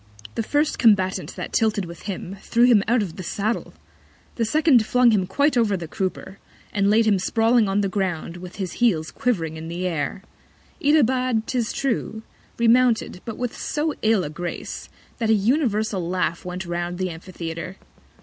[0.33, 3.71] The first Combatant that tilted with him, threw him out of the Saddle;
[4.33, 6.39] the second flung him quite over the Crupper,
[6.73, 10.23] and laid him sprawling on the Ground, with his Heels quiv'ring in the Air.
[10.83, 12.23] Itobad, 'tis true,
[12.57, 17.77] remounted, but with so ill a Grace, that an universal Laugh went round the Amphitheatre.